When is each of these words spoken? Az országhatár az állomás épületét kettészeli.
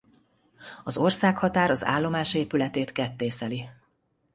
Az 0.83 0.97
országhatár 0.97 1.71
az 1.71 1.85
állomás 1.85 2.33
épületét 2.33 2.91
kettészeli. 2.91 3.69